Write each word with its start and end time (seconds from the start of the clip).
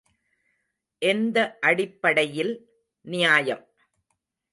எந்த 1.01 1.37
அடிப்படையில் 1.61 2.53
நியாயம்? 3.05 3.63